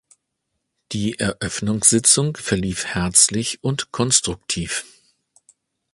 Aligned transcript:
Die 0.93 1.19
Eröffnungssitzung 1.19 2.35
verlief 2.35 2.85
herzlich 2.87 3.59
und 3.63 3.91
konstruktiv. 3.91 4.83